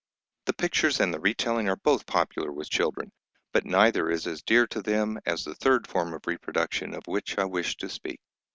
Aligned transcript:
The 0.47 0.53
pictures 0.53 0.99
and 0.99 1.13
the 1.13 1.19
retelling 1.19 1.69
are 1.69 1.75
both 1.75 2.07
popular 2.07 2.51
with 2.51 2.71
children, 2.71 3.11
but 3.53 3.65
neither 3.65 4.09
is 4.09 4.25
as 4.25 4.41
dear 4.41 4.65
to 4.65 4.81
them 4.81 5.19
as 5.27 5.43
the 5.43 5.53
third 5.53 5.85
form 5.85 6.15
of 6.15 6.25
reproduction 6.25 6.95
of 6.95 7.05
which 7.05 7.37
I 7.37 7.45
wish 7.45 7.77
to 7.77 7.87
speak. 7.87 8.19